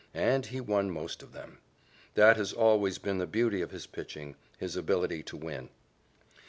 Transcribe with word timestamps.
And 0.15 0.47
he 0.47 0.59
won 0.59 0.89
most 0.89 1.21
of 1.21 1.31
them. 1.31 1.59
That 2.15 2.35
has 2.35 2.53
always 2.53 2.97
been 2.97 3.19
the 3.19 3.27
beauty 3.27 3.61
of 3.61 3.69
his 3.69 3.85
pitching 3.85 4.35
his 4.57 4.75
ability 4.75 5.21
to 5.21 5.37
win. 5.37 5.69